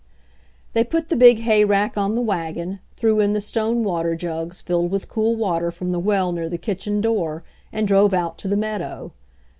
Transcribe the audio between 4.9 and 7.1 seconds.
cool water from the well near the kitchen